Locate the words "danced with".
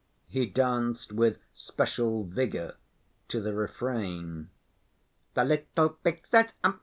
0.47-1.37